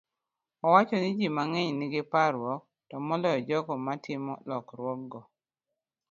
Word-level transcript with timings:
owacho 0.65 0.95
ni 0.99 1.09
ji 1.17 1.27
mang'eny 1.37 1.71
nigi 1.79 2.01
parruok, 2.11 2.61
to 2.89 2.95
moloyo 3.07 3.39
jogo 3.47 3.73
matimo 3.85 4.33
lokruokgo. 4.49 5.19